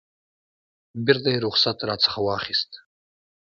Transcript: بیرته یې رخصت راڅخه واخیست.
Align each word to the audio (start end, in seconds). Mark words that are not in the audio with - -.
بیرته 1.05 1.29
یې 1.33 1.39
رخصت 1.45 1.77
راڅخه 1.87 2.19
واخیست. 2.23 2.71